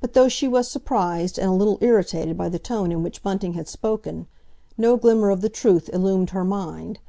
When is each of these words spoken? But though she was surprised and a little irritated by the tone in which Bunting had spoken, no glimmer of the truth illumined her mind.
But 0.00 0.12
though 0.12 0.28
she 0.28 0.46
was 0.46 0.68
surprised 0.70 1.36
and 1.36 1.50
a 1.50 1.52
little 1.52 1.78
irritated 1.80 2.38
by 2.38 2.48
the 2.48 2.60
tone 2.60 2.92
in 2.92 3.02
which 3.02 3.24
Bunting 3.24 3.54
had 3.54 3.66
spoken, 3.66 4.28
no 4.78 4.96
glimmer 4.96 5.30
of 5.30 5.40
the 5.40 5.48
truth 5.48 5.90
illumined 5.92 6.30
her 6.30 6.44
mind. 6.44 7.00